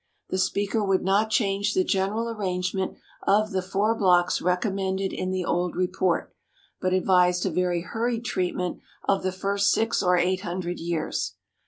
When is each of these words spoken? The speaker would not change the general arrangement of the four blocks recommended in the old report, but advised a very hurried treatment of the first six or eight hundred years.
The 0.31 0.39
speaker 0.39 0.83
would 0.83 1.03
not 1.03 1.29
change 1.29 1.75
the 1.75 1.83
general 1.83 2.27
arrangement 2.27 2.97
of 3.27 3.51
the 3.51 3.61
four 3.61 3.93
blocks 3.93 4.41
recommended 4.41 5.13
in 5.13 5.29
the 5.29 5.45
old 5.45 5.75
report, 5.75 6.33
but 6.79 6.91
advised 6.91 7.45
a 7.45 7.51
very 7.51 7.81
hurried 7.81 8.25
treatment 8.25 8.79
of 9.07 9.21
the 9.21 9.31
first 9.31 9.69
six 9.71 10.01
or 10.01 10.17
eight 10.17 10.41
hundred 10.41 10.79
years. 10.79 11.35